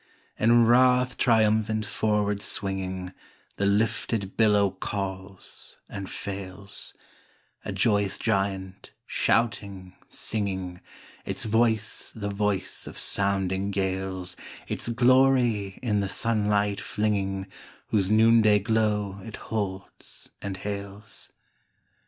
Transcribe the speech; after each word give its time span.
In 0.39 0.65
wrath 0.65 1.15
triumphant 1.15 1.85
forward 1.85 2.41
swinging, 2.41 3.13
The 3.57 3.67
lifted 3.67 4.35
billow 4.35 4.71
calls, 4.71 5.77
and 5.91 6.09
fails,A 6.09 7.71
joyous 7.71 8.17
giant, 8.17 8.93
shouting, 9.05 9.93
singing, 10.09 10.81
Its 11.23 11.45
voice 11.45 12.11
the 12.15 12.29
voice 12.29 12.87
of 12.87 12.97
sounding 12.97 13.69
gales, 13.69 14.35
Its 14.67 14.89
glory 14.89 15.77
in 15.83 15.99
the 15.99 16.09
sunlight 16.09 16.79
flingingWhose 16.79 18.09
noonday 18.09 18.57
glow 18.57 19.19
it 19.23 19.35
holds 19.35 20.29
and 20.41 20.57
hails. 20.57 21.31